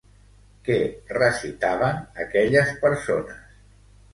[0.69, 0.77] Què
[1.17, 3.45] recitaven aquelles persones?